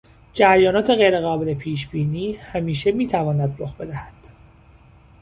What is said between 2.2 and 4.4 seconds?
همیشه میتواند رخ بدهد.